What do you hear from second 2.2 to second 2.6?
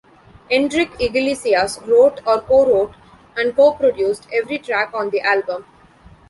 or